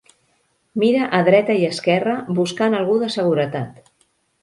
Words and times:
Mira 0.83 1.03
a 1.17 1.19
dreta 1.27 1.59
i 1.61 1.69
esquerra, 1.69 2.17
buscant 2.41 2.81
algú 2.81 2.99
de 3.07 3.15
seguretat. 3.21 3.83